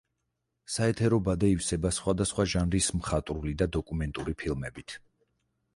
[0.75, 4.99] საეთერო ბადე ივსება სხვადასხვა ჟანრის მხატვრული და დოკუმენტური ფილმებით.